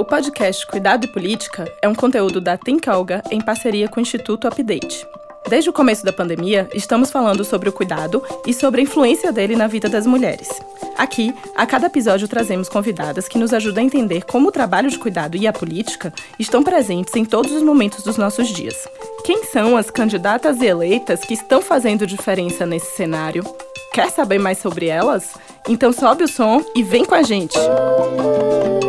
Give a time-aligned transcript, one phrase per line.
[0.00, 4.48] O podcast Cuidado e Política é um conteúdo da Olga em parceria com o Instituto
[4.48, 5.06] Update.
[5.46, 9.54] Desde o começo da pandemia, estamos falando sobre o cuidado e sobre a influência dele
[9.54, 10.48] na vida das mulheres.
[10.96, 14.98] Aqui, a cada episódio trazemos convidadas que nos ajudam a entender como o trabalho de
[14.98, 18.88] cuidado e a política estão presentes em todos os momentos dos nossos dias.
[19.22, 23.44] Quem são as candidatas e eleitas que estão fazendo diferença nesse cenário?
[23.92, 25.34] Quer saber mais sobre elas?
[25.68, 27.58] Então sobe o som e vem com a gente!
[27.58, 28.79] E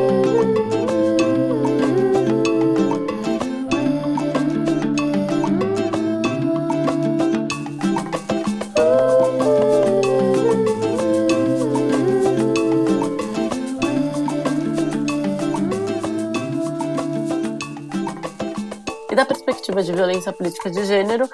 [19.62, 21.30] perspectiva de violência política de gênero,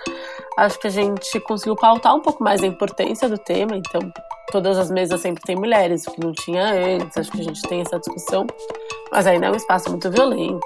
[0.57, 3.77] acho que a gente conseguiu pautar um pouco mais a importância do tema.
[3.77, 4.01] Então,
[4.51, 7.17] todas as mesas sempre tem mulheres, o que não tinha antes.
[7.17, 8.45] Acho que a gente tem essa discussão,
[9.11, 10.59] mas ainda é um espaço muito violento.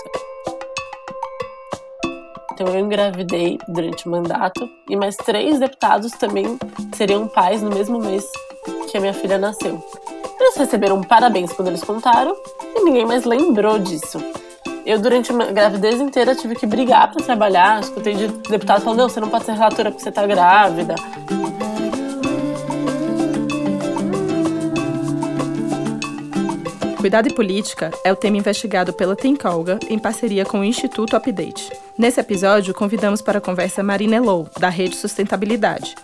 [2.54, 6.58] Então, eu engravidei durante o mandato e mais três deputados também
[6.96, 8.26] seriam pais no mesmo mês
[8.90, 9.82] que a minha filha nasceu.
[10.40, 12.36] Eles receberam parabéns quando eles contaram
[12.76, 14.20] e ninguém mais lembrou disso.
[14.86, 17.82] Eu, durante a gravidez inteira, tive que brigar para trabalhar.
[17.82, 20.96] Escutei de deputado falando: não, você não pode ser relatora porque você está grávida.
[26.98, 31.72] Cuidado e Política é o tema investigado pela Tencolga em parceria com o Instituto Update.
[31.98, 35.96] Nesse episódio, convidamos para a conversa Marina Elou, da Rede Sustentabilidade.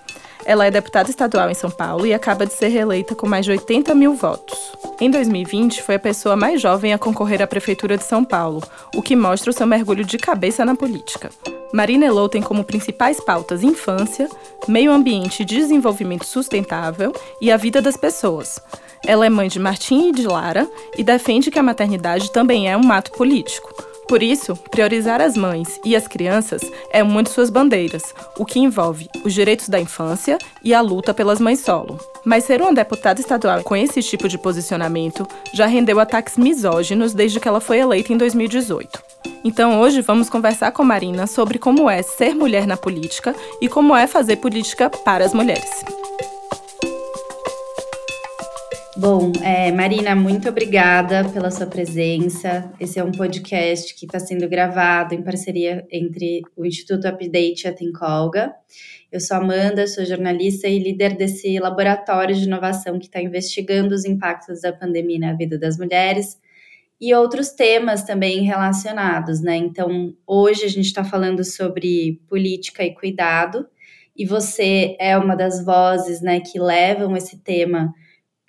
[0.48, 3.52] Ela é deputada estadual em São Paulo e acaba de ser reeleita com mais de
[3.52, 4.58] 80 mil votos.
[4.98, 8.64] Em 2020, foi a pessoa mais jovem a concorrer à Prefeitura de São Paulo,
[8.96, 11.30] o que mostra o seu mergulho de cabeça na política.
[11.74, 14.30] Marina Elou tem como principais pautas infância,
[14.70, 17.12] meio ambiente e desenvolvimento sustentável
[17.42, 18.58] e a vida das pessoas.
[19.06, 20.66] Ela é mãe de Martim e de Lara
[20.98, 23.97] e defende que a maternidade também é um ato político.
[24.08, 28.58] Por isso, priorizar as mães e as crianças é uma de suas bandeiras, o que
[28.58, 32.00] envolve os direitos da infância e a luta pelas mães solo.
[32.24, 37.40] Mas ser uma deputada estadual com esse tipo de posicionamento já rendeu ataques misóginos desde
[37.40, 39.04] que ela foi eleita em 2018.
[39.44, 43.96] Então hoje vamos conversar com Marina sobre como é ser mulher na política e como
[43.96, 45.84] é fazer política para as mulheres.
[49.00, 52.74] Bom, é, Marina, muito obrigada pela sua presença.
[52.80, 57.68] Esse é um podcast que está sendo gravado em parceria entre o Instituto Update e
[57.68, 58.56] a Tencolga.
[59.12, 64.04] Eu sou Amanda, sou jornalista e líder desse laboratório de inovação que está investigando os
[64.04, 66.40] impactos da pandemia na vida das mulheres
[67.00, 69.56] e outros temas também relacionados, né?
[69.58, 73.68] Então, hoje a gente está falando sobre política e cuidado,
[74.16, 77.94] e você é uma das vozes, né, que levam esse tema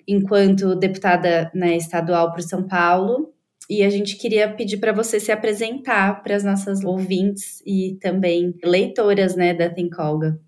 [0.09, 3.31] enquanto deputada né, estadual por São Paulo.
[3.69, 8.55] E a gente queria pedir para você se apresentar para as nossas ouvintes e também
[8.63, 10.41] leitoras né, da Tencolga.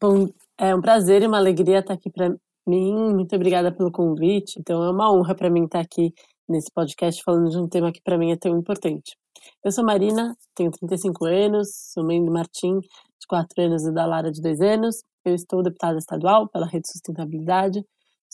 [0.00, 0.28] Bom,
[0.58, 2.30] é um prazer e uma alegria estar aqui para
[2.66, 3.12] mim.
[3.14, 4.58] Muito obrigada pelo convite.
[4.58, 6.12] Então, é uma honra para mim estar aqui
[6.48, 9.16] nesse podcast falando de um tema que para mim é tão importante.
[9.64, 14.04] Eu sou Marina, tenho 35 anos, sou mãe do Martim, de 4 anos, e da
[14.04, 15.04] Lara, de 2 anos.
[15.24, 17.84] Eu estou deputada estadual pela Rede Sustentabilidade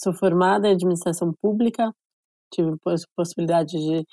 [0.00, 1.92] Sou formada em administração pública,
[2.52, 4.06] tive a possibilidade de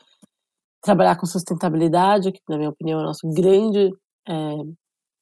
[0.82, 3.92] trabalhar com sustentabilidade, que, na minha opinião, é o nosso grande
[4.28, 4.34] é,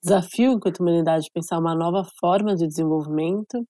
[0.01, 3.67] desafio enquanto humanidade pensar uma nova forma de desenvolvimento.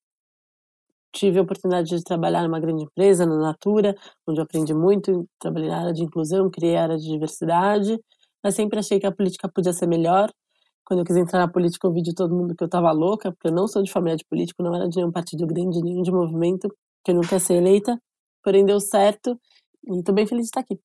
[1.12, 3.96] Tive a oportunidade de trabalhar numa grande empresa, na Natura,
[4.28, 8.00] onde eu aprendi muito, trabalhei na área de inclusão, criei a área de diversidade,
[8.44, 10.32] mas sempre achei que a política podia ser melhor.
[10.86, 13.32] Quando eu quis entrar na política, eu vi de todo mundo que eu estava louca,
[13.32, 16.04] porque eu não sou de família de político, não era de nenhum partido grande, nenhum
[16.04, 16.68] de movimento
[17.04, 17.98] que não quero ser eleita,
[18.44, 19.40] porém deu certo
[19.88, 20.80] e estou bem feliz de estar aqui.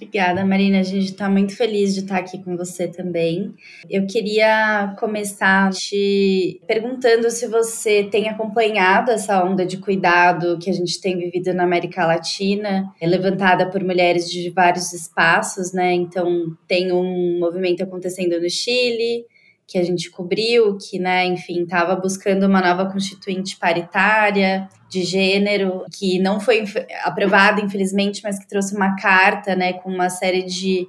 [0.00, 0.78] Obrigada, Marina.
[0.78, 3.52] A gente está muito feliz de estar aqui com você também.
[3.90, 10.72] Eu queria começar te perguntando se você tem acompanhado essa onda de cuidado que a
[10.72, 15.92] gente tem vivido na América Latina, levantada por mulheres de vários espaços, né?
[15.94, 19.26] Então, tem um movimento acontecendo no Chile,
[19.68, 25.84] que a gente cobriu, que, né, enfim, estava buscando uma nova constituinte paritária de gênero,
[25.92, 26.64] que não foi
[27.04, 30.86] aprovada, infelizmente, mas que trouxe uma carta, né, com uma série de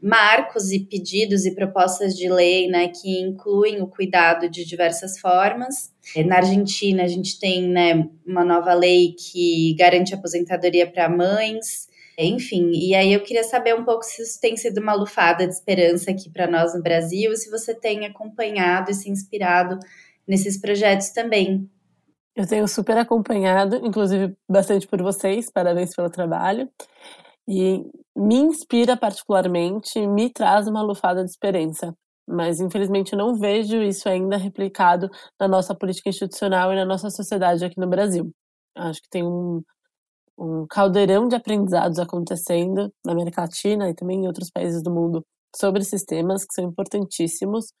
[0.00, 5.90] marcos e pedidos e propostas de lei, né, que incluem o cuidado de diversas formas.
[6.26, 11.87] Na Argentina, a gente tem, né, uma nova lei que garante aposentadoria para mães,
[12.26, 15.54] enfim, e aí eu queria saber um pouco se isso tem sido uma lufada de
[15.54, 19.78] esperança aqui para nós no Brasil, se você tem acompanhado e se inspirado
[20.26, 21.70] nesses projetos também.
[22.36, 26.70] Eu tenho super acompanhado, inclusive bastante por vocês, parabéns pelo trabalho.
[27.48, 27.82] e
[28.16, 31.94] me inspira particularmente, me traz uma lufada de esperança.
[32.28, 35.10] Mas, infelizmente, não vejo isso ainda replicado
[35.40, 38.30] na nossa política institucional e na nossa sociedade aqui no Brasil.
[38.76, 39.62] Acho que tem um,
[40.38, 45.24] um caldeirão de aprendizados acontecendo na América Latina e também em outros países do mundo
[45.56, 47.72] sobre esses temas que são importantíssimos,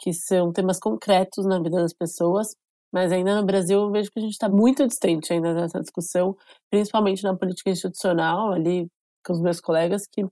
[0.00, 2.48] que são temas concretos na vida das pessoas,
[2.92, 6.36] mas ainda no Brasil eu vejo que a gente está muito distante ainda dessa discussão,
[6.70, 8.88] principalmente na política institucional, ali
[9.24, 10.24] com os meus colegas que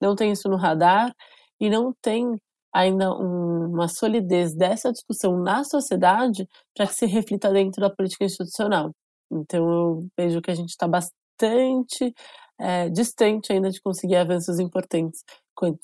[0.00, 1.12] não tem isso no radar
[1.60, 2.38] e não tem
[2.72, 8.24] ainda um, uma solidez dessa discussão na sociedade para que se reflita dentro da política
[8.24, 8.90] institucional.
[9.34, 12.14] Então eu vejo que a gente está bastante
[12.58, 15.22] é, distante ainda de conseguir avanços importantes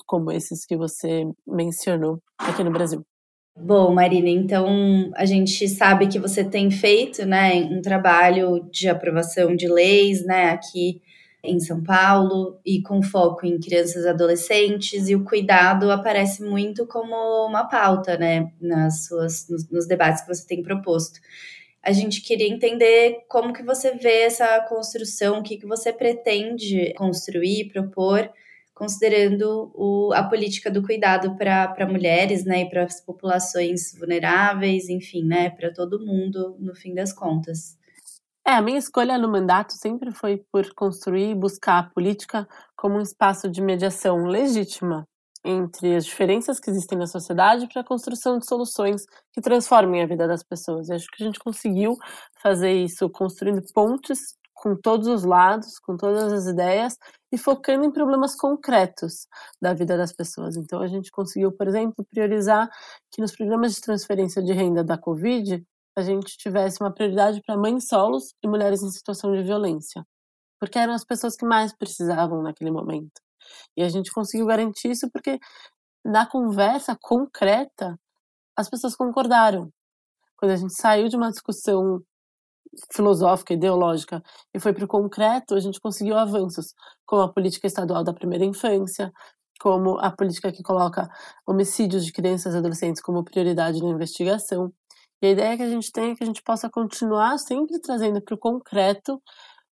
[0.07, 3.05] como esses que você mencionou aqui no Brasil.
[3.57, 9.55] Bom, Marina, então a gente sabe que você tem feito, né, um trabalho de aprovação
[9.55, 11.03] de leis, né, aqui
[11.43, 16.87] em São Paulo e com foco em crianças e adolescentes e o cuidado aparece muito
[16.87, 17.15] como
[17.47, 21.21] uma pauta, né, nas suas nos, nos debates que você tem proposto.
[21.83, 26.93] A gente queria entender como que você vê essa construção, o que, que você pretende
[26.95, 28.31] construir, propor,
[28.75, 35.25] considerando o, a política do cuidado para mulheres, né, e para as populações vulneráveis, enfim,
[35.25, 37.79] né, para todo mundo, no fim das contas.
[38.47, 42.97] É, a minha escolha no mandato sempre foi por construir e buscar a política como
[42.97, 45.07] um espaço de mediação legítima
[45.45, 50.07] entre as diferenças que existem na sociedade para a construção de soluções que transformem a
[50.07, 50.89] vida das pessoas.
[50.89, 51.97] E acho que a gente conseguiu
[52.43, 56.99] fazer isso construindo pontes com todos os lados, com todas as ideias
[57.33, 59.27] e focando em problemas concretos
[59.61, 60.57] da vida das pessoas.
[60.57, 62.69] Então a gente conseguiu, por exemplo, priorizar
[63.11, 65.65] que nos programas de transferência de renda da Covid
[65.97, 70.05] a gente tivesse uma prioridade para mães solos e mulheres em situação de violência,
[70.59, 73.21] porque eram as pessoas que mais precisavam naquele momento.
[73.77, 75.39] E a gente conseguiu garantir isso porque
[76.05, 77.99] na conversa concreta
[78.57, 79.71] as pessoas concordaram.
[80.37, 82.03] Quando a gente saiu de uma discussão
[82.93, 84.23] filosófica, ideológica
[84.55, 86.75] e foi para o concreto, a gente conseguiu avanços,
[87.05, 89.13] como a política estadual da primeira infância,
[89.61, 91.09] como a política que coloca
[91.47, 94.73] homicídios de crianças e adolescentes como prioridade na investigação.
[95.23, 98.23] E a ideia que a gente tem é que a gente possa continuar sempre trazendo
[98.23, 99.23] para o concreto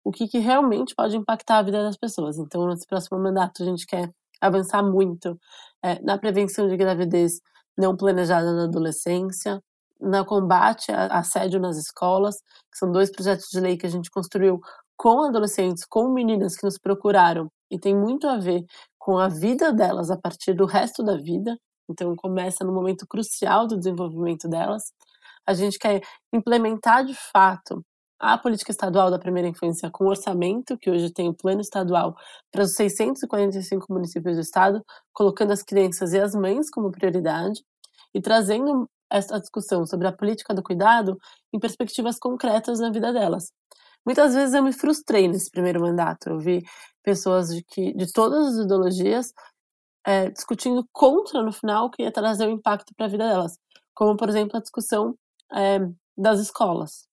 [0.08, 2.38] o que, que realmente pode impactar a vida das pessoas.
[2.38, 4.10] Então, nesse próximo mandato, a gente quer
[4.40, 5.38] avançar muito
[5.84, 7.42] é, na prevenção de gravidez
[7.78, 9.62] não planejada na adolescência,
[10.00, 12.38] no combate a assédio nas escolas,
[12.72, 14.62] que são dois projetos de lei que a gente construiu
[14.96, 18.64] com adolescentes, com meninas que nos procuraram, e tem muito a ver
[18.98, 21.58] com a vida delas a partir do resto da vida.
[21.90, 24.84] Então, começa no momento crucial do desenvolvimento delas
[25.46, 26.02] a gente quer
[26.34, 27.84] implementar de fato
[28.20, 32.16] a política estadual da primeira infância com orçamento, que hoje tem o plano estadual
[32.52, 34.84] para os 645 municípios do estado,
[35.14, 37.64] colocando as crianças e as mães como prioridade
[38.14, 41.18] e trazendo essa discussão sobre a política do cuidado
[41.54, 43.52] em perspectivas concretas na vida delas.
[44.06, 46.30] Muitas vezes eu me frustrei nesse primeiro mandato.
[46.30, 46.64] Eu vi
[47.04, 49.34] pessoas de, que, de todas as ideologias
[50.06, 53.58] é, discutindo contra, no final, que ia trazer um impacto para a vida delas.
[53.94, 55.16] Como, por exemplo, a discussão
[55.54, 55.80] é,
[56.18, 57.07] das escolas.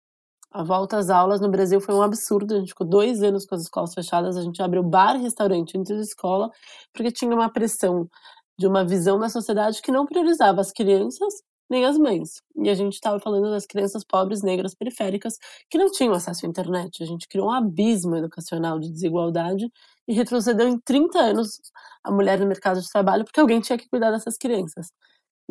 [0.55, 2.55] A volta às aulas no Brasil foi um absurdo.
[2.55, 4.37] A gente ficou dois anos com as escolas fechadas.
[4.37, 6.49] A gente abriu bar e restaurante dentro da escola
[6.93, 8.09] porque tinha uma pressão
[8.57, 11.35] de uma visão da sociedade que não priorizava as crianças
[11.69, 12.41] nem as mães.
[12.57, 16.49] E a gente estava falando das crianças pobres, negras, periféricas, que não tinham acesso à
[16.49, 17.03] internet.
[17.03, 19.67] A gente criou um abismo educacional de desigualdade
[20.07, 21.59] e retrocedeu em 30 anos
[22.05, 24.89] a mulher no mercado de trabalho porque alguém tinha que cuidar dessas crianças.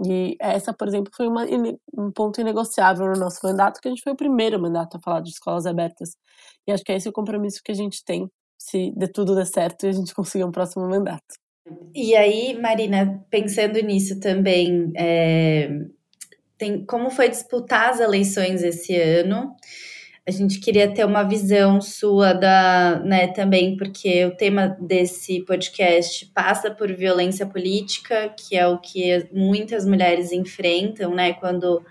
[0.06, 1.46] E essa, por exemplo, foi uma,
[1.96, 5.22] um ponto inegociável no nosso mandato, que a gente foi o primeiro mandato a falar
[5.22, 6.16] de escolas abertas.
[6.68, 9.46] E acho que é esse o compromisso que a gente tem, se de tudo der
[9.46, 11.36] certo e a gente conseguir um próximo mandato.
[11.94, 15.70] E aí, Marina, pensando nisso também, é,
[16.58, 19.56] tem, como foi disputar as eleições esse ano?
[20.26, 26.26] A gente queria ter uma visão sua da, né, também, porque o tema desse podcast
[26.34, 31.84] passa por violência política, que é o que muitas mulheres enfrentam, né, quando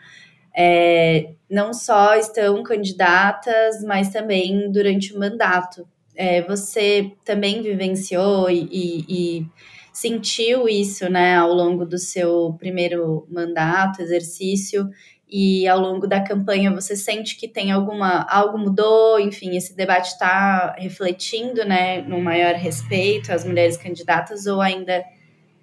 [0.57, 5.87] é, não só estão candidatas, mas também durante o mandato.
[6.15, 9.47] É, você também vivenciou e, e, e
[9.93, 14.89] sentiu isso, né, ao longo do seu primeiro mandato, exercício,
[15.33, 20.09] e ao longo da campanha você sente que tem alguma algo mudou, enfim, esse debate
[20.09, 25.03] está refletindo, né, no maior respeito às mulheres candidatas ou ainda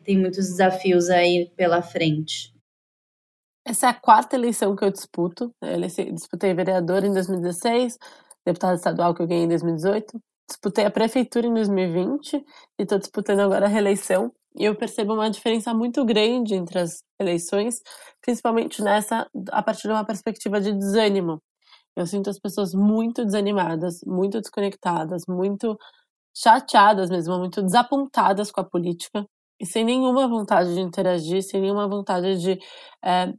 [0.04, 2.52] tem muitos desafios aí pela frente?
[3.64, 5.54] Essa é a quarta eleição que eu disputo.
[5.62, 5.80] Eu
[6.12, 8.00] disputei vereador em 2016,
[8.44, 12.44] deputado estadual que eu ganhei em 2018 disputei a prefeitura em 2020 e
[12.80, 14.34] estou disputando agora a reeleição.
[14.56, 17.82] E eu percebo uma diferença muito grande entre as eleições,
[18.22, 21.42] principalmente nessa, a partir de uma perspectiva de desânimo.
[21.96, 25.78] Eu sinto as pessoas muito desanimadas, muito desconectadas, muito
[26.36, 29.26] chateadas mesmo, muito desapontadas com a política
[29.60, 32.60] e sem nenhuma vontade de interagir, sem nenhuma vontade de
[33.04, 33.34] é,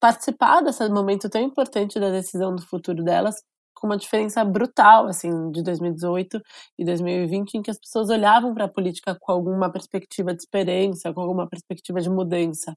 [0.00, 3.36] participar desse momento tão importante da decisão do futuro delas,
[3.78, 6.40] com uma diferença brutal, assim, de 2018
[6.78, 11.12] e 2020, em que as pessoas olhavam para a política com alguma perspectiva de experiência,
[11.12, 12.74] com alguma perspectiva de mudança.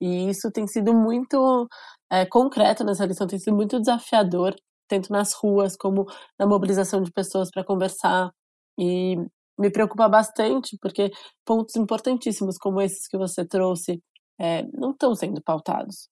[0.00, 1.68] E isso tem sido muito
[2.10, 4.54] é, concreto nessa eleição, tem sido muito desafiador,
[4.88, 6.06] tanto nas ruas como
[6.38, 8.30] na mobilização de pessoas para conversar.
[8.78, 9.16] E
[9.58, 11.10] me preocupa bastante, porque
[11.44, 14.02] pontos importantíssimos como esses que você trouxe
[14.40, 16.11] é, não estão sendo pautados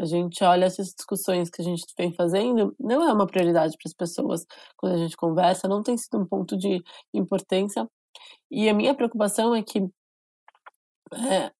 [0.00, 3.86] a gente olha essas discussões que a gente vem fazendo, não é uma prioridade para
[3.86, 7.86] as pessoas quando a gente conversa, não tem sido um ponto de importância.
[8.50, 9.80] E a minha preocupação é que
[11.12, 11.52] é,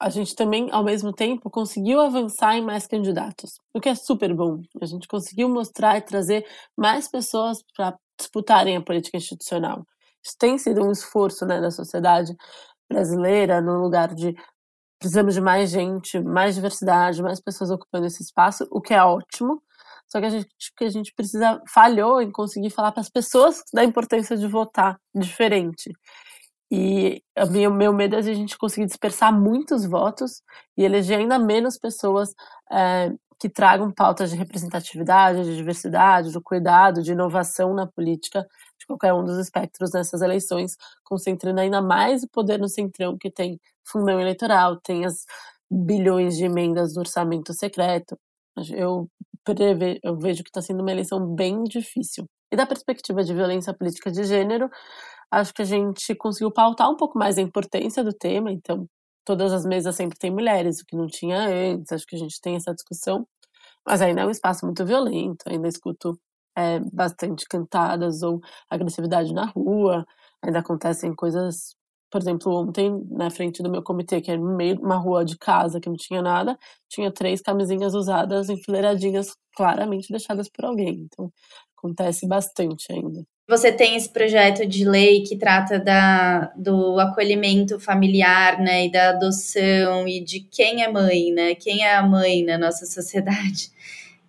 [0.00, 4.34] a gente também, ao mesmo tempo, conseguiu avançar em mais candidatos, o que é super
[4.34, 4.62] bom.
[4.80, 6.46] A gente conseguiu mostrar e trazer
[6.76, 9.86] mais pessoas para disputarem a política institucional.
[10.24, 12.34] Isso tem sido um esforço né, da sociedade
[12.88, 14.34] brasileira no lugar de
[15.02, 19.60] precisamos de mais gente, mais diversidade, mais pessoas ocupando esse espaço, o que é ótimo.
[20.06, 23.62] Só que a gente, que a gente precisa falhou em conseguir falar para as pessoas
[23.74, 25.90] da importância de votar diferente.
[26.70, 30.42] E o meu, meu medo é a gente conseguir dispersar muitos votos
[30.76, 32.32] e eleger ainda menos pessoas
[32.70, 38.46] é, que tragam pautas de representatividade, de diversidade, de cuidado, de inovação na política,
[38.82, 43.30] de qualquer um dos espectros nessas eleições, concentrando ainda mais o poder no centrão que
[43.30, 45.24] tem fundão eleitoral, tem as
[45.70, 48.18] bilhões de emendas do orçamento secreto.
[48.70, 49.08] Eu,
[49.44, 52.26] preve, eu vejo que está sendo uma eleição bem difícil.
[52.52, 54.68] E da perspectiva de violência política de gênero,
[55.30, 58.86] acho que a gente conseguiu pautar um pouco mais a importância do tema, então
[59.24, 62.40] todas as mesas sempre tem mulheres, o que não tinha antes, acho que a gente
[62.40, 63.26] tem essa discussão,
[63.86, 66.18] mas ainda é um espaço muito violento, ainda escuto
[66.56, 68.40] é, bastante cantadas ou
[68.70, 70.04] agressividade na rua,
[70.42, 71.76] ainda acontecem coisas
[72.12, 75.24] por exemplo, ontem, na frente do meu comitê, que é no meio de uma rua
[75.24, 81.08] de casa que não tinha nada, tinha três camisinhas usadas enfileiradinhas, claramente deixadas por alguém.
[81.10, 81.32] Então,
[81.74, 83.24] acontece bastante ainda.
[83.48, 89.08] Você tem esse projeto de lei que trata da, do acolhimento familiar, né, e da
[89.08, 91.54] adoção e de quem é mãe, né?
[91.54, 93.70] Quem é a mãe na nossa sociedade.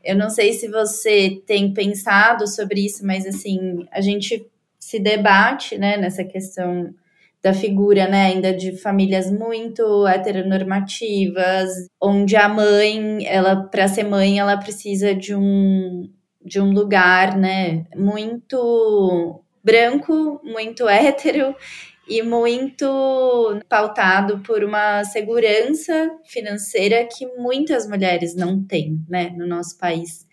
[0.04, 4.46] Eu não sei se você tem pensado sobre isso, mas assim, a gente
[4.80, 6.94] se debate, né, nessa questão
[7.42, 11.70] da figura, né, ainda de famílias muito heteronormativas,
[12.02, 16.10] onde a mãe, ela para ser mãe, ela precisa de um
[16.46, 21.56] de um lugar, né, muito branco, muito hétero
[22.08, 22.86] e muito
[23.70, 30.28] pautado por uma segurança financeira que muitas mulheres não têm, né, no nosso país.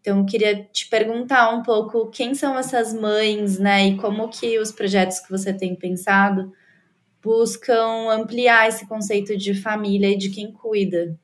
[0.00, 3.88] Então, eu queria te perguntar um pouco quem são essas mães, né?
[3.88, 6.52] E como que os projetos que você tem pensado
[7.22, 11.18] buscam ampliar esse conceito de família e de quem cuida.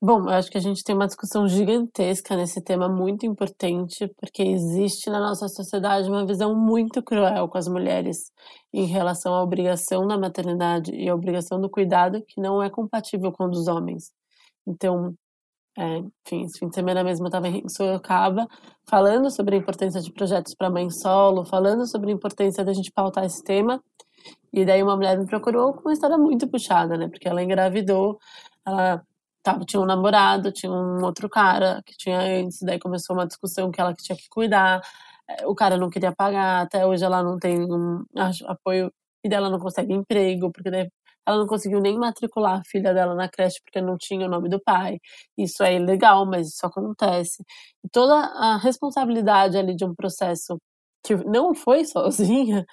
[0.00, 4.44] Bom, eu acho que a gente tem uma discussão gigantesca nesse tema muito importante, porque
[4.44, 8.30] existe na nossa sociedade uma visão muito cruel com as mulheres
[8.72, 13.32] em relação à obrigação da maternidade e à obrigação do cuidado que não é compatível
[13.32, 14.12] com a dos homens.
[14.64, 15.14] Então,
[15.76, 18.46] é, enfim, esse fim de semana mesmo eu estava em Sorocaba
[18.88, 22.92] falando sobre a importância de projetos para mãe solo, falando sobre a importância da gente
[22.92, 23.82] pautar esse tema.
[24.52, 27.08] E daí uma mulher me procurou com uma história muito puxada, né?
[27.08, 28.18] Porque ela engravidou,
[28.66, 29.02] ela
[29.42, 33.70] tava, tinha um namorado, tinha um outro cara que tinha antes, daí começou uma discussão
[33.70, 34.80] que ela que tinha que cuidar,
[35.28, 38.04] é, o cara não queria pagar, até hoje ela não tem um
[38.46, 38.92] apoio
[39.24, 40.88] e dela não consegue emprego, porque daí
[41.26, 44.48] ela não conseguiu nem matricular a filha dela na creche porque não tinha o nome
[44.48, 44.98] do pai.
[45.36, 47.42] Isso é ilegal, mas isso acontece.
[47.84, 50.58] E toda a responsabilidade ali de um processo
[51.04, 52.64] que não foi sozinha,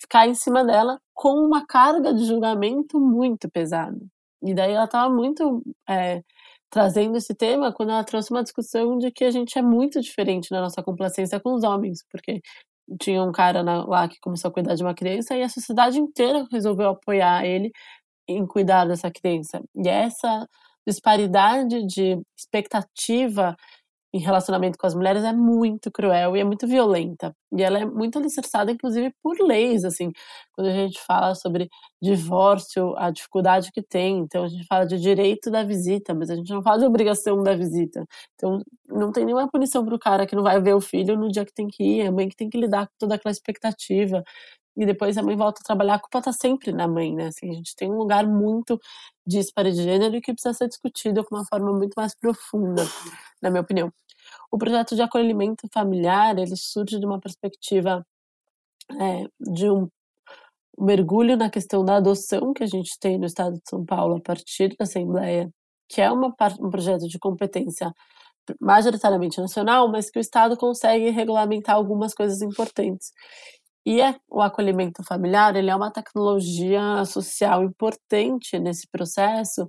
[0.00, 3.96] ficar em cima dela com uma carga de julgamento muito pesada.
[4.44, 6.22] E daí ela estava muito é,
[6.70, 10.50] trazendo esse tema quando ela trouxe uma discussão de que a gente é muito diferente
[10.50, 12.40] na nossa complacência com os homens, porque
[13.00, 16.46] tinha um cara lá que começou a cuidar de uma criança e a sociedade inteira
[16.52, 17.70] resolveu apoiar ele
[18.28, 19.62] em cuidar dessa criança.
[19.76, 20.46] E essa
[20.86, 23.56] disparidade de expectativa
[24.12, 27.34] em relacionamento com as mulheres é muito cruel e é muito violenta.
[27.52, 30.12] E ela é muito alicerçada, inclusive, por leis, assim.
[30.52, 31.68] Quando a gente fala sobre
[32.00, 34.18] divórcio, a dificuldade que tem.
[34.18, 37.42] Então, a gente fala de direito da visita, mas a gente não fala de obrigação
[37.42, 38.04] da visita.
[38.34, 41.30] Então, não tem nenhuma punição para o cara que não vai ver o filho no
[41.30, 44.22] dia que tem que ir, a mãe que tem que lidar com toda aquela expectativa
[44.76, 47.26] e depois a mãe volta a trabalhar, a culpa está sempre na mãe, né?
[47.26, 48.80] Assim, a gente tem um lugar muito
[49.26, 52.82] disparo de gênero e que precisa ser discutido com uma forma muito mais profunda,
[53.42, 53.92] na minha opinião.
[54.50, 58.04] O projeto de acolhimento familiar, ele surge de uma perspectiva
[59.00, 59.88] é, de um
[60.78, 64.20] mergulho na questão da adoção que a gente tem no estado de São Paulo a
[64.20, 65.50] partir da Assembleia,
[65.88, 67.92] que é uma, um projeto de competência
[68.60, 73.12] majoritariamente nacional, mas que o Estado consegue regulamentar algumas coisas importantes.
[73.84, 79.68] E o acolhimento familiar, ele é uma tecnologia social importante nesse processo,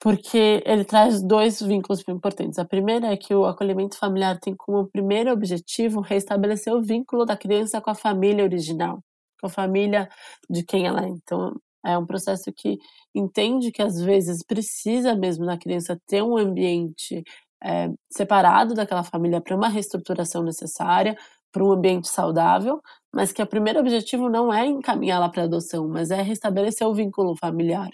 [0.00, 2.58] porque ele traz dois vínculos importantes.
[2.58, 7.36] A primeira é que o acolhimento familiar tem como primeiro objetivo restabelecer o vínculo da
[7.36, 9.02] criança com a família original,
[9.40, 10.08] com a família
[10.48, 11.08] de quem ela é.
[11.08, 12.78] Então, é um processo que
[13.14, 17.24] entende que às vezes precisa mesmo da criança ter um ambiente
[17.62, 21.16] é, separado daquela família para uma reestruturação necessária,
[21.58, 22.80] para um ambiente saudável,
[23.12, 27.36] mas que o primeiro objetivo não é encaminhá-la para adoção, mas é restabelecer o vínculo
[27.36, 27.90] familiar.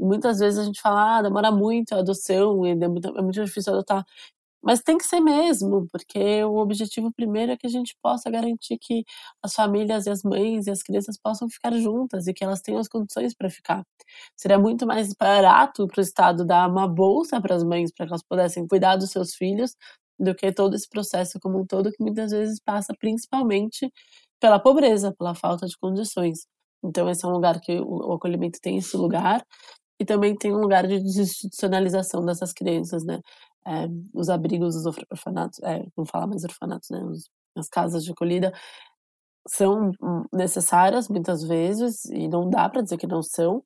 [0.00, 3.44] E muitas vezes a gente fala, ah, demora muito a adoção, é muito, é muito
[3.44, 4.04] difícil adotar.
[4.62, 8.78] Mas tem que ser mesmo, porque o objetivo primeiro é que a gente possa garantir
[8.78, 9.04] que
[9.42, 12.80] as famílias e as mães e as crianças possam ficar juntas e que elas tenham
[12.80, 13.84] as condições para ficar.
[14.36, 18.12] Seria muito mais barato para o Estado dar uma bolsa para as mães para que
[18.12, 19.76] elas pudessem cuidar dos seus filhos
[20.18, 23.90] do que todo esse processo como um todo que muitas vezes passa principalmente
[24.40, 26.46] pela pobreza, pela falta de condições.
[26.82, 29.44] Então esse é um lugar que o, acolhimento tem esse lugar
[30.00, 33.20] e também tem um lugar de desinstitucionalização dessas crianças, né?
[33.66, 37.00] É, os abrigos, os orfanatos, é, não falar mais orfanatos, né?
[37.56, 38.52] As casas de acolhida
[39.48, 39.92] são
[40.32, 43.62] necessárias muitas vezes e não dá para dizer que não são,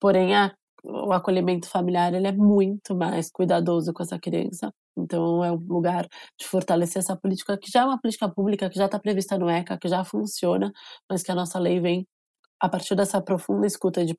[0.00, 5.52] porém a, o acolhimento familiar ele é muito mais cuidadoso com essa criança então, é
[5.52, 6.06] um lugar
[6.38, 9.48] de fortalecer essa política, que já é uma política pública, que já está prevista no
[9.48, 10.72] ECA, que já funciona,
[11.08, 12.06] mas que a nossa lei vem
[12.60, 14.16] a partir dessa profunda escuta de,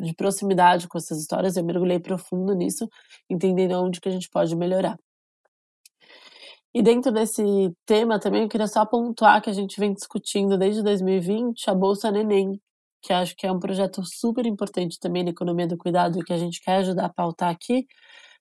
[0.00, 1.56] de proximidade com essas histórias.
[1.56, 2.88] Eu mergulhei profundo nisso,
[3.28, 4.98] entendendo onde que a gente pode melhorar.
[6.72, 7.42] E dentro desse
[7.84, 12.12] tema também, eu queria só pontuar que a gente vem discutindo desde 2020 a Bolsa
[12.12, 12.60] Neném,
[13.02, 16.32] que acho que é um projeto super importante também na economia do cuidado e que
[16.32, 17.86] a gente quer ajudar a pautar aqui,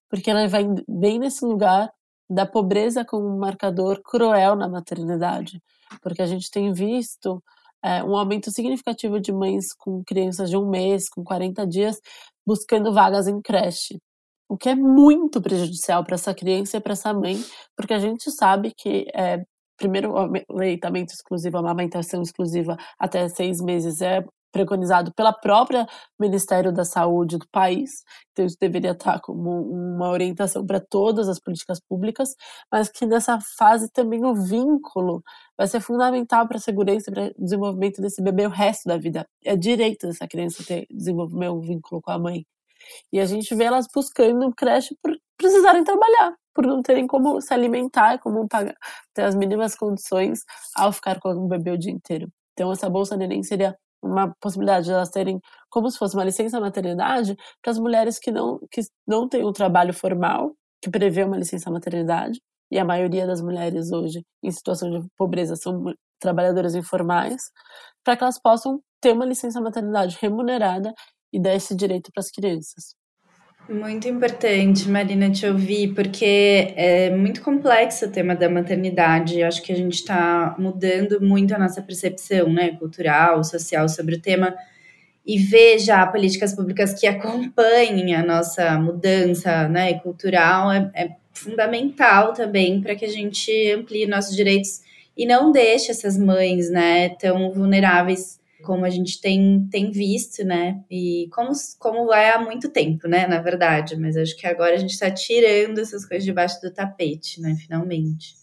[0.10, 1.91] porque ela vai bem nesse lugar
[2.30, 5.62] da pobreza como um marcador cruel na maternidade,
[6.02, 7.41] porque a gente tem visto
[7.84, 12.00] é, um aumento significativo de mães com crianças de um mês, com 40 dias,
[12.45, 14.00] buscando vagas em creche,
[14.48, 17.43] o que é muito prejudicial para essa criança e para essa mãe,
[17.76, 19.43] porque a gente sabe que é,
[19.78, 25.88] primeiro o leitamento exclusivo, a amamentação exclusiva até seis meses é preconizado pela própria
[26.20, 31.40] Ministério da Saúde do país, então isso deveria estar como uma orientação para todas as
[31.40, 32.36] políticas públicas,
[32.72, 35.24] mas que nessa fase também o vínculo
[35.58, 38.98] vai ser fundamental para a segurança e para o desenvolvimento desse bebê o resto da
[38.98, 39.28] vida.
[39.44, 42.46] É direito dessa criança ter desenvolver um vínculo com a mãe.
[43.12, 47.54] E a gente vê elas buscando creche por precisarem trabalhar, por não terem como se
[47.54, 48.76] alimentar, como pagar,
[49.14, 50.44] ter as mínimas condições
[50.76, 52.30] ao ficar com o bebê o dia inteiro.
[52.54, 56.60] Então, essa bolsa neném seria uma possibilidade de elas terem como se fosse uma licença
[56.60, 61.38] maternidade para as mulheres que não, que não têm um trabalho formal, que prevê uma
[61.38, 65.84] licença maternidade, e a maioria das mulheres hoje em situação de pobreza são
[66.20, 67.52] trabalhadoras informais,
[68.04, 70.94] para que elas possam ter uma licença maternidade remunerada
[71.34, 72.99] e dar esse direito para as crianças.
[73.69, 79.39] Muito importante, Marina, te ouvir, porque é muito complexo o tema da maternidade.
[79.39, 84.15] Eu acho que a gente está mudando muito a nossa percepção né, cultural, social sobre
[84.15, 84.55] o tema
[85.23, 92.34] e ver já políticas públicas que acompanhem a nossa mudança né, cultural é, é fundamental
[92.34, 94.82] também para que a gente amplie nossos direitos
[95.15, 100.84] e não deixe essas mães né, tão vulneráveis como a gente tem, tem visto, né?
[100.89, 103.28] E como, como é há muito tempo, né?
[103.28, 107.41] Na verdade, mas acho que agora a gente está tirando essas coisas debaixo do tapete,
[107.41, 107.56] né?
[107.56, 108.36] Finalmente.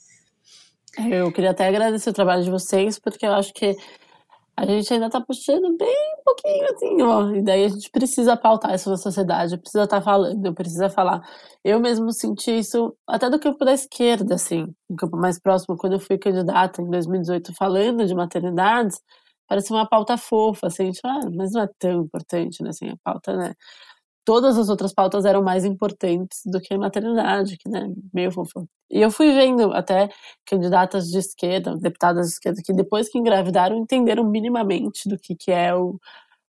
[1.11, 3.76] Eu queria até agradecer o trabalho de vocês, porque eu acho que
[4.57, 7.31] a gente ainda está puxando bem um pouquinho assim, ó.
[7.35, 11.20] E daí a gente precisa pautar isso na sociedade, precisa estar tá falando, precisa falar.
[11.62, 15.94] Eu mesmo senti isso até do campo da esquerda, assim, no campo mais próximo, quando
[15.94, 18.98] eu fui candidata em 2018 falando de maternidades
[19.48, 22.96] parece uma pauta fofa, assim, gente, ah, mas não é tão importante, né, assim, a
[23.04, 23.54] pauta, né,
[24.24, 28.68] todas as outras pautas eram mais importantes do que a maternidade, que, né, meio fofo.
[28.90, 30.09] E eu fui vendo até
[30.46, 35.52] candidatas de esquerda, deputadas de esquerda, que depois que engravidaram entenderam minimamente do que, que
[35.52, 35.98] é o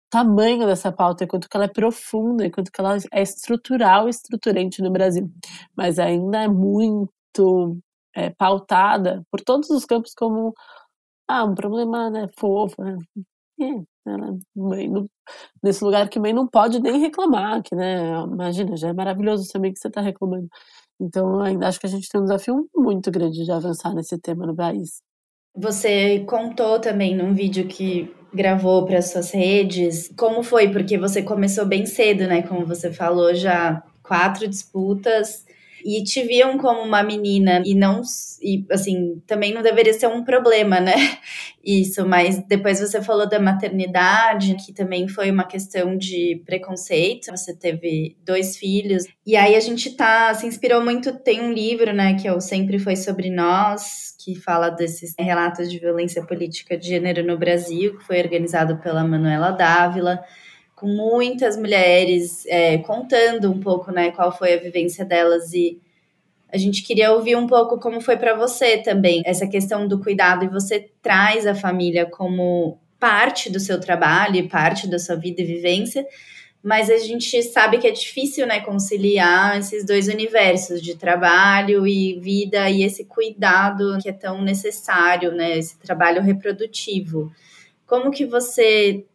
[0.10, 4.08] tamanho dessa pauta, e quanto que ela é profunda, e quanto que ela é estrutural
[4.08, 5.30] e estruturante no Brasil.
[5.76, 7.78] Mas ainda é muito
[8.16, 10.54] é, pautada por todos os campos como
[11.28, 12.98] ah, um problema né, fofo, né?
[14.56, 15.10] mãe não,
[15.64, 19.74] nesse lugar que mãe não pode nem reclamar, que, né, imagina, já é maravilhoso também
[19.74, 20.48] que você está reclamando.
[21.00, 24.46] Então, ainda acho que a gente tem um desafio muito grande de avançar nesse tema
[24.46, 25.02] no país.
[25.56, 31.66] Você contou também num vídeo que gravou para suas redes como foi, porque você começou
[31.66, 32.44] bem cedo, né?
[32.44, 35.46] Como você falou, já quatro disputas
[35.88, 38.02] e te viam como uma menina e não
[38.42, 40.94] e assim também não deveria ser um problema, né?
[41.64, 47.32] Isso, mas depois você falou da maternidade, que também foi uma questão de preconceito.
[47.32, 51.18] Você teve dois filhos e aí a gente tá se inspirou muito.
[51.20, 55.80] Tem um livro, né, que eu sempre foi sobre nós, que fala desses relatos de
[55.80, 60.22] violência política de gênero no Brasil, que foi organizado pela Manuela Dávila
[60.78, 65.82] com muitas mulheres é, contando um pouco, né, qual foi a vivência delas e
[66.50, 70.46] a gente queria ouvir um pouco como foi para você também essa questão do cuidado
[70.46, 75.46] e você traz a família como parte do seu trabalho, parte da sua vida e
[75.46, 76.06] vivência,
[76.62, 82.20] mas a gente sabe que é difícil, né, conciliar esses dois universos de trabalho e
[82.20, 87.32] vida e esse cuidado que é tão necessário, né, esse trabalho reprodutivo.
[87.88, 89.06] Como que você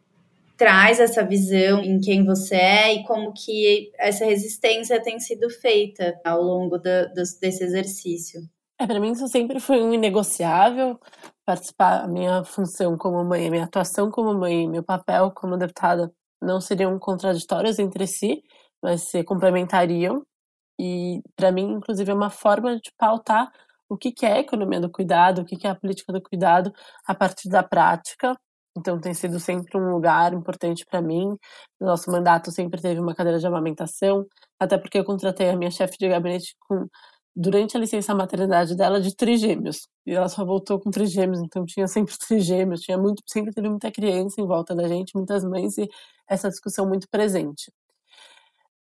[0.57, 6.19] traz essa visão em quem você é e como que essa resistência tem sido feita
[6.23, 8.41] ao longo do, do, desse exercício.
[8.79, 10.99] É, para mim isso sempre foi um inegociável,
[11.45, 16.11] participar, a minha função como mãe, a minha atuação como mãe, meu papel como deputada
[16.41, 18.43] não seriam contraditórios entre si,
[18.81, 20.23] mas se complementariam.
[20.79, 23.51] E para mim, inclusive, é uma forma de pautar
[23.87, 26.73] o que é a economia do cuidado, o que é a política do cuidado
[27.07, 28.35] a partir da prática,
[28.77, 31.37] então tem sido sempre um lugar importante para mim.
[31.79, 34.25] Nosso mandato sempre teve uma cadeira de amamentação,
[34.59, 36.87] até porque eu contratei a minha chefe de gabinete com
[37.35, 39.87] durante a licença maternidade dela de trigêmeos.
[40.05, 43.91] E ela só voltou com trigêmeos, então tinha sempre trigêmeos, tinha muito, sempre teve muita
[43.91, 45.89] criança em volta da gente, muitas mães e
[46.29, 47.71] essa discussão muito presente.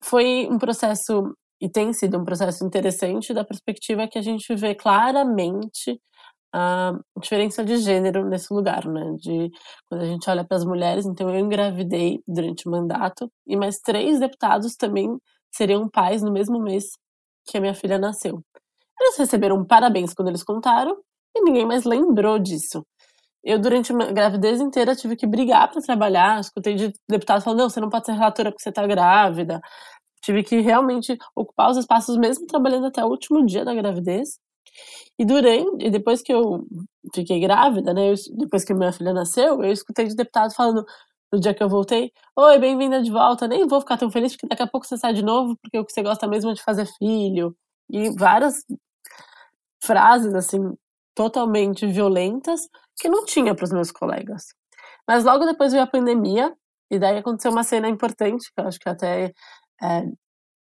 [0.03, 4.75] Foi um processo e tem sido um processo interessante da perspectiva que a gente vê
[4.75, 6.01] claramente
[6.53, 9.15] a diferença de gênero nesse lugar, né?
[9.19, 9.51] De
[9.87, 13.79] quando a gente olha para as mulheres, então eu engravidei durante o mandato e mais
[13.79, 15.17] três deputados também
[15.53, 16.97] seriam pais no mesmo mês
[17.47, 18.43] que a minha filha nasceu.
[19.01, 20.97] Eles receberam parabéns quando eles contaram
[21.37, 22.85] e ninguém mais lembrou disso.
[23.43, 26.41] Eu, durante a gravidez inteira, tive que brigar para trabalhar.
[26.41, 29.61] Escutei de deputados falando: não, você não pode ser relatora porque você está grávida.
[30.23, 34.39] Tive que realmente ocupar os espaços, mesmo trabalhando até o último dia da gravidez.
[35.19, 36.66] E durante, e depois que eu
[37.14, 40.85] fiquei grávida, né, eu, depois que minha filha nasceu, eu escutei de deputado falando
[41.33, 43.47] no dia que eu voltei: Oi, bem-vinda de volta.
[43.47, 45.85] Nem vou ficar tão feliz porque daqui a pouco você sai de novo, porque o
[45.85, 47.55] que você gosta mesmo é de fazer filho.
[47.88, 48.64] E várias
[49.83, 50.75] frases, assim,
[51.14, 54.55] totalmente violentas que não tinha para os meus colegas.
[55.07, 56.55] Mas logo depois veio a pandemia,
[56.90, 59.33] e daí aconteceu uma cena importante, que eu acho que até
[59.83, 60.05] é,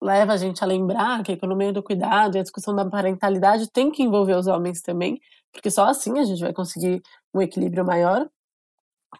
[0.01, 3.71] leva a gente a lembrar que a economia do cuidado e a discussão da parentalidade
[3.71, 5.21] tem que envolver os homens também,
[5.53, 7.03] porque só assim a gente vai conseguir
[7.35, 8.29] um equilíbrio maior.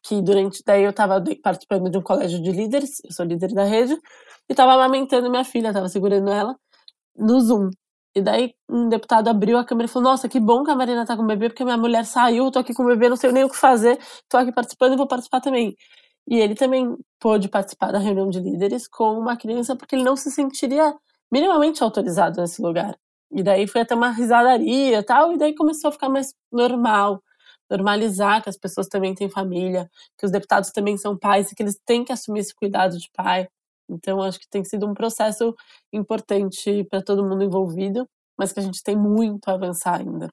[0.05, 3.65] Que durante daí eu estava participando de um colégio de líderes, eu sou líder da
[3.65, 6.55] rede, e estava amamentando minha filha, estava segurando ela
[7.17, 7.71] no Zoom.
[8.15, 11.07] E daí um deputado abriu a câmera e falou: Nossa, que bom que a Marina
[11.07, 13.33] tá com o bebê, porque minha mulher saiu, tô aqui com o bebê, não sei
[13.33, 15.77] nem o que fazer, tô aqui participando e vou participar também.
[16.29, 20.15] E ele também pôde participar da reunião de líderes com uma criança porque ele não
[20.15, 20.95] se sentiria
[21.33, 22.97] minimamente autorizado nesse lugar.
[23.33, 27.23] E daí foi até uma risadaria tal, e daí começou a ficar mais normal,
[27.71, 29.89] normalizar que as pessoas também têm família,
[30.19, 33.09] que os deputados também são pais e que eles têm que assumir esse cuidado de
[33.15, 33.49] pai.
[33.91, 35.55] Então, acho que tem sido um processo
[35.93, 38.07] importante para todo mundo envolvido,
[38.39, 40.29] mas que a gente tem muito a avançar ainda.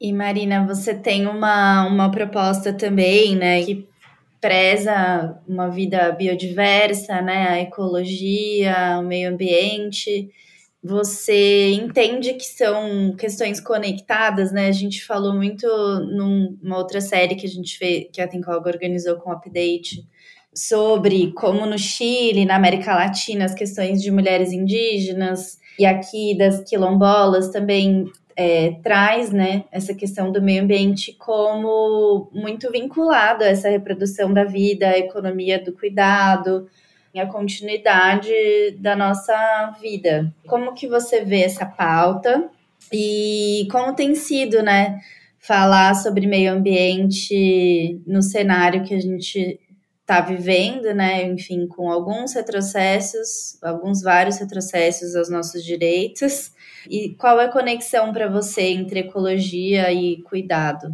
[0.00, 3.88] E Marina, você tem uma, uma proposta também, né, que
[4.44, 10.28] preza uma vida biodiversa, né, a ecologia, o meio ambiente.
[10.82, 14.68] Você entende que são questões conectadas, né?
[14.68, 19.16] A gente falou muito numa outra série que a gente fez, que a Tencoga organizou
[19.16, 20.06] com o Update,
[20.54, 26.62] sobre como no Chile, na América Latina, as questões de mulheres indígenas e aqui das
[26.68, 28.04] quilombolas também
[28.36, 34.44] é, traz né, essa questão do meio ambiente como muito vinculado a essa reprodução da
[34.44, 36.68] vida, a economia do cuidado,
[37.16, 38.32] a continuidade
[38.78, 40.32] da nossa vida.
[40.46, 42.50] Como que você vê essa pauta
[42.92, 45.00] e como tem sido, né,
[45.38, 49.60] falar sobre meio ambiente no cenário que a gente
[50.04, 56.52] está vivendo, né, enfim, com alguns retrocessos, alguns vários retrocessos aos nossos direitos.
[56.88, 60.88] E qual é a conexão para você entre ecologia e cuidado?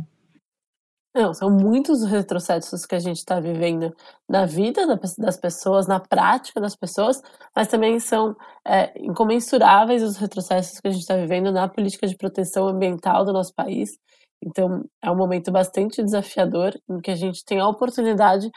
[1.12, 3.92] Não, são muitos retrocessos que a gente está vivendo
[4.29, 4.87] na vida
[5.18, 7.20] das pessoas, na prática das pessoas,
[7.55, 12.16] mas também são é, incomensuráveis os retrocessos que a gente está vivendo na política de
[12.16, 13.99] proteção ambiental do nosso país.
[14.40, 18.49] Então, é um momento bastante desafiador em que a gente tem a oportunidade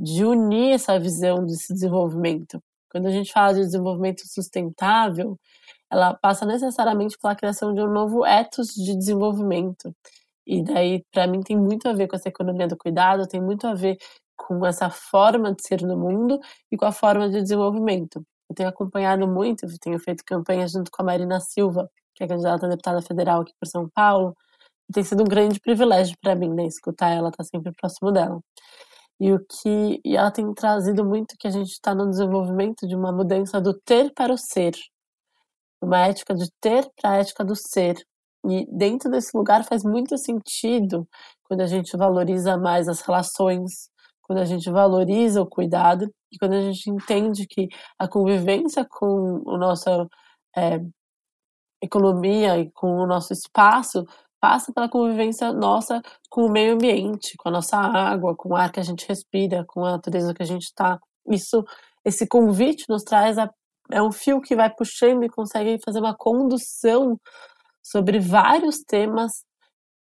[0.00, 2.62] de unir essa visão desse desenvolvimento.
[2.90, 5.38] Quando a gente fala de desenvolvimento sustentável,
[5.90, 9.94] ela passa necessariamente pela criação de um novo ethos de desenvolvimento.
[10.46, 13.66] E daí, para mim, tem muito a ver com essa economia do cuidado, tem muito
[13.66, 13.98] a ver
[14.36, 16.40] com essa forma de ser no mundo
[16.72, 18.24] e com a forma de desenvolvimento.
[18.48, 22.66] Eu tenho acompanhado muito, tenho feito campanha junto com a Marina Silva, que é candidata
[22.66, 24.34] a deputada federal aqui por São Paulo,
[24.88, 28.10] e tem sido um grande privilégio para mim, né, escutar ela, estar tá sempre próximo
[28.10, 28.40] dela.
[29.20, 32.96] E o que e ela tem trazido muito que a gente está no desenvolvimento de
[32.96, 34.72] uma mudança do ter para o ser,
[35.82, 37.96] uma ética de ter para a ética do ser,
[38.46, 41.06] e dentro desse lugar faz muito sentido
[41.44, 43.90] quando a gente valoriza mais as relações,
[44.22, 49.42] quando a gente valoriza o cuidado e quando a gente entende que a convivência com
[49.48, 50.06] a nossa
[50.56, 50.80] é,
[51.82, 54.04] economia e com o nosso espaço
[54.40, 56.00] passa pela convivência nossa
[56.30, 59.64] com o meio ambiente, com a nossa água, com o ar que a gente respira,
[59.68, 60.98] com a natureza que a gente está.
[61.28, 61.64] Isso,
[62.04, 63.50] esse convite nos traz a,
[63.92, 67.18] é um fio que vai puxando e consegue fazer uma condução
[67.82, 69.32] sobre vários temas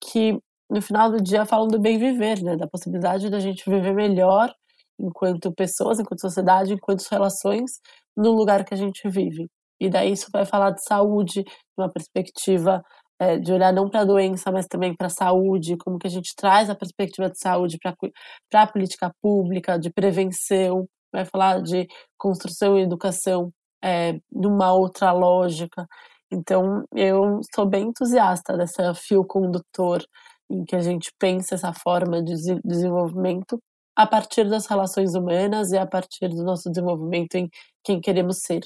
[0.02, 2.56] que no final do dia falam do bem viver, né?
[2.56, 4.54] Da possibilidade da gente viver melhor
[5.00, 7.80] enquanto pessoas, enquanto sociedade, enquanto relações
[8.16, 9.50] no lugar que a gente vive.
[9.80, 12.84] E daí isso vai falar de saúde, de uma perspectiva
[13.20, 16.10] é, de olhar não para a doença, mas também para a saúde, como que a
[16.10, 21.88] gente traz a perspectiva de saúde para a política pública, de prevenção, vai falar de
[22.18, 23.52] construção e educação
[23.84, 25.88] é, numa outra lógica.
[26.32, 30.04] Então, eu sou bem entusiasta dessa fio condutor
[30.50, 33.60] em que a gente pensa essa forma de desenvolvimento
[33.96, 37.50] a partir das relações humanas e a partir do nosso desenvolvimento em
[37.84, 38.62] quem queremos ser.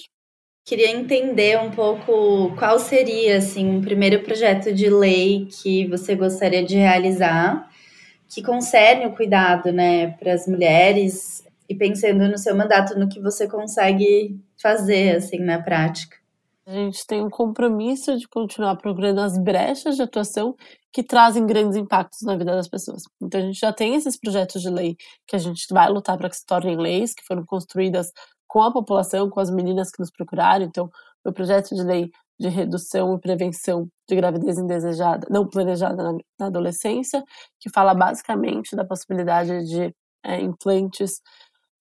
[0.65, 6.63] Queria entender um pouco qual seria assim um primeiro projeto de lei que você gostaria
[6.63, 7.69] de realizar
[8.33, 13.21] que concerne o cuidado, né, para as mulheres e pensando no seu mandato no que
[13.21, 16.17] você consegue fazer assim na prática.
[16.65, 20.55] A gente tem um compromisso de continuar procurando as brechas de atuação
[20.93, 23.03] que trazem grandes impactos na vida das pessoas.
[23.21, 24.95] Então a gente já tem esses projetos de lei
[25.27, 28.11] que a gente vai lutar para que se tornem leis, que foram construídas
[28.53, 30.63] com a população, com as meninas que nos procuraram.
[30.63, 30.87] Então,
[31.25, 36.45] o projeto de lei de redução e prevenção de gravidez indesejada, não planejada na, na
[36.45, 37.23] adolescência,
[37.59, 39.91] que fala basicamente da possibilidade de
[40.23, 41.19] é, implantes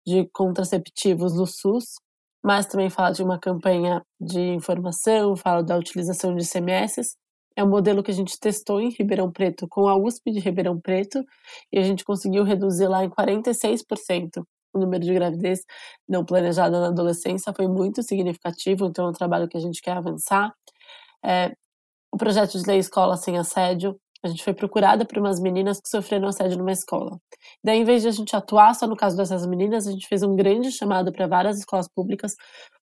[0.07, 1.97] de contraceptivos no SUS,
[2.43, 7.19] mas também fala de uma campanha de informação, fala da utilização de CMS.
[7.55, 10.81] É um modelo que a gente testou em Ribeirão Preto com a USP de Ribeirão
[10.81, 11.23] Preto
[11.71, 15.65] e a gente conseguiu reduzir lá em 46% o número de gravidez
[16.09, 17.53] não planejada na adolescência.
[17.55, 20.53] Foi muito significativo, então é um trabalho que a gente quer avançar.
[21.25, 21.53] É,
[22.13, 25.89] o projeto de lei Escola Sem Assédio a gente foi procurada por umas meninas que
[25.89, 27.19] sofreram assédio numa escola.
[27.63, 30.23] Daí, em vez de a gente atuar só no caso dessas meninas, a gente fez
[30.23, 32.37] um grande chamado para várias escolas públicas,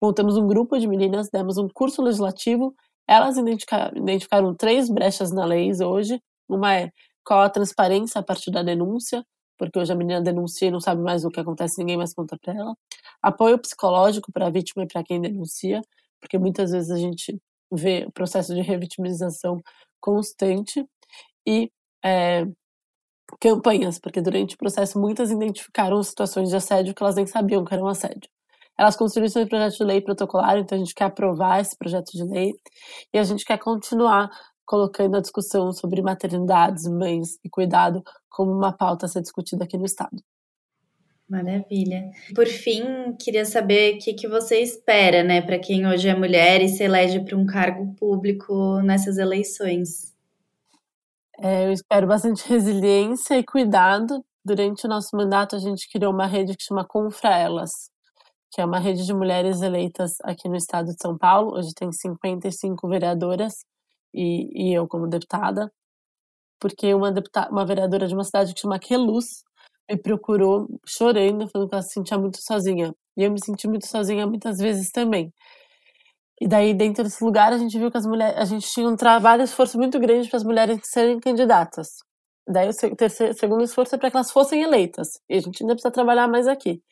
[0.00, 2.74] montamos um grupo de meninas, demos um curso legislativo,
[3.08, 6.20] elas identificaram, identificaram três brechas na lei hoje.
[6.46, 6.90] Uma é
[7.24, 9.24] qual a transparência a partir da denúncia,
[9.62, 12.36] porque hoje a menina denuncia e não sabe mais o que acontece, ninguém mais conta
[12.36, 12.76] para ela.
[13.22, 15.80] Apoio psicológico para a vítima e para quem denuncia,
[16.20, 19.62] porque muitas vezes a gente vê o processo de revitimização
[20.00, 20.84] constante
[21.46, 21.70] e
[22.04, 22.44] é,
[23.40, 27.72] campanhas, porque durante o processo muitas identificaram situações de assédio que elas nem sabiam que
[27.72, 28.28] eram assédio.
[28.76, 32.24] Elas construíram esse projeto de lei protocolar, então a gente quer aprovar esse projeto de
[32.24, 32.52] lei
[33.14, 34.28] e a gente quer continuar
[34.72, 39.76] colocando a discussão sobre maternidades, mães e cuidado como uma pauta a ser discutida aqui
[39.76, 40.16] no Estado.
[41.28, 42.10] Maravilha.
[42.34, 46.62] Por fim, queria saber o que, que você espera, né, para quem hoje é mulher
[46.62, 50.14] e se elege para um cargo público nessas eleições.
[51.38, 54.24] É, eu espero bastante resiliência e cuidado.
[54.42, 57.90] Durante o nosso mandato, a gente criou uma rede que chama Confraelas,
[58.50, 61.58] que é uma rede de mulheres eleitas aqui no estado de São Paulo.
[61.58, 63.70] Hoje tem 55 vereadoras
[64.14, 65.72] e, e eu como deputada,
[66.60, 69.42] porque uma, deputada, uma vereadora de uma cidade que chama Queluz
[69.90, 72.94] me procurou chorando, falando que ela se sentia muito sozinha.
[73.16, 75.32] E eu me senti muito sozinha muitas vezes também.
[76.40, 78.96] E daí, dentro desse lugar, a gente viu que as mulheres, a gente tinha um
[78.96, 81.88] trabalho, um esforço muito grande para as mulheres serem candidatas.
[82.48, 85.20] Daí, o terceiro, segundo esforço é para que elas fossem eleitas.
[85.28, 86.82] E a gente ainda precisa trabalhar mais aqui.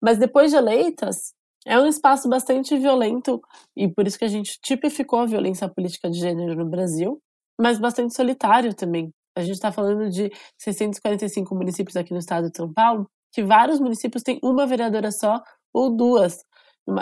[0.00, 1.34] Mas depois de eleitas,
[1.68, 3.42] é um espaço bastante violento,
[3.76, 7.20] e por isso que a gente tipificou a violência política de gênero no Brasil,
[7.60, 9.10] mas bastante solitário também.
[9.36, 13.78] A gente está falando de 645 municípios aqui no estado de São Paulo, que vários
[13.78, 16.38] municípios têm uma vereadora só ou duas.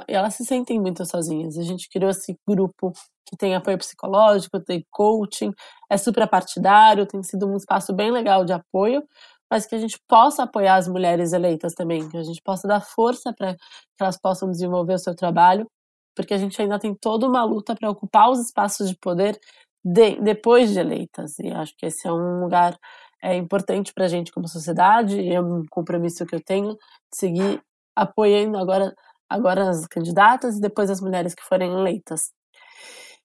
[0.08, 1.56] E elas se sentem muito sozinhas.
[1.56, 2.92] A gente criou esse grupo
[3.24, 5.52] que tem apoio psicológico, tem coaching,
[5.88, 9.02] é suprapartidário, tem sido um espaço bem legal de apoio,
[9.50, 12.80] mas que a gente possa apoiar as mulheres eleitas também, que a gente possa dar
[12.80, 13.60] força para que
[14.00, 15.70] elas possam desenvolver o seu trabalho,
[16.14, 19.38] porque a gente ainda tem toda uma luta para ocupar os espaços de poder
[19.84, 21.38] de, depois de eleitas.
[21.38, 22.76] E acho que esse é um lugar
[23.22, 26.78] é, importante para a gente como sociedade, e é um compromisso que eu tenho de
[27.16, 27.62] seguir
[27.94, 28.94] apoiando agora,
[29.28, 32.32] agora as candidatas e depois as mulheres que forem eleitas.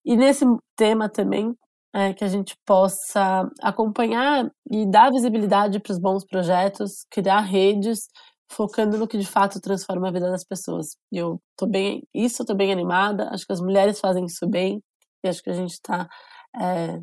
[0.05, 1.55] E nesse tema também,
[1.93, 8.07] é, que a gente possa acompanhar e dar visibilidade para os bons projetos, criar redes,
[8.51, 10.95] focando no que de fato transforma a vida das pessoas.
[11.11, 13.29] Eu tô bem, isso eu tô bem animada.
[13.31, 14.81] Acho que as mulheres fazem isso bem
[15.23, 16.07] e acho que a gente está
[16.59, 16.99] é,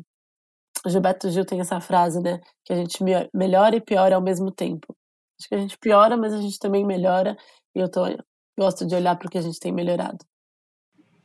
[0.87, 2.39] Gilberto Gil tem essa frase, né?
[2.65, 4.95] Que a gente melhora e piora ao mesmo tempo.
[5.39, 7.35] Acho que a gente piora, mas a gente também melhora.
[7.75, 8.03] E eu tô,
[8.57, 10.19] gosto de olhar para o que a gente tem melhorado.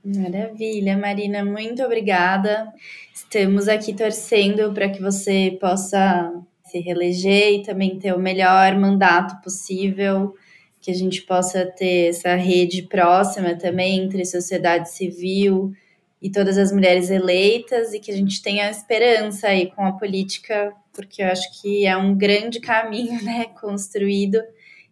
[0.05, 2.71] Maravilha, Marina, muito obrigada.
[3.15, 6.31] Estamos aqui torcendo para que você possa
[6.63, 10.35] se reeleger e também ter o melhor mandato possível,
[10.79, 15.73] que a gente possa ter essa rede próxima também entre sociedade civil
[16.21, 20.75] e todas as mulheres eleitas e que a gente tenha esperança aí com a política,
[20.93, 24.39] porque eu acho que é um grande caminho, né, construído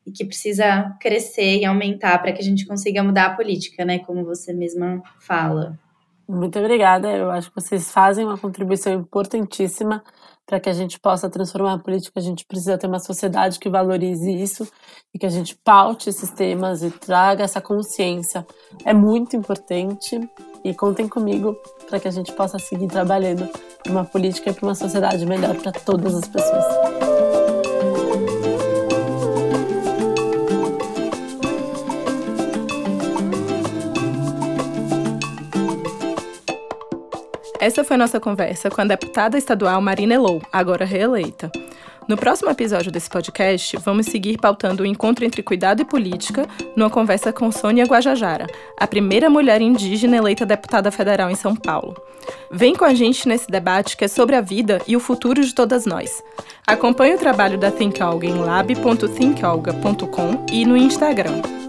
[0.07, 3.99] e que precisa crescer e aumentar para que a gente consiga mudar a política, né?
[4.01, 5.79] Como você mesma fala.
[6.29, 7.11] Muito obrigada.
[7.11, 10.03] Eu acho que vocês fazem uma contribuição importantíssima
[10.47, 12.19] para que a gente possa transformar a política.
[12.19, 14.67] A gente precisa ter uma sociedade que valorize isso
[15.15, 18.47] e que a gente paute esses temas e traga essa consciência.
[18.85, 20.19] É muito importante
[20.65, 21.57] e contem comigo
[21.89, 23.49] para que a gente possa seguir trabalhando
[23.83, 27.02] por uma política e por uma sociedade melhor para todas as pessoas.
[37.63, 41.49] Essa foi nossa conversa com a deputada estadual Marina Elou, agora reeleita.
[42.09, 46.45] No próximo episódio desse podcast, vamos seguir pautando o encontro entre cuidado e política
[46.75, 51.97] numa conversa com Sônia Guajajara, a primeira mulher indígena eleita deputada federal em São Paulo.
[52.51, 55.55] Vem com a gente nesse debate que é sobre a vida e o futuro de
[55.55, 56.21] todas nós.
[56.67, 61.62] Acompanhe o trabalho da Thinkalga em lab.thinkalga.com e no Instagram.